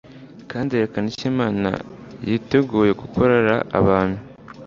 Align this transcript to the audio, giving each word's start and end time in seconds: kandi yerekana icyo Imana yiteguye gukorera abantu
kandi 0.51 0.69
yerekana 0.75 1.07
icyo 1.11 1.25
Imana 1.33 1.69
yiteguye 2.27 2.91
gukorera 3.01 3.55
abantu 3.79 4.19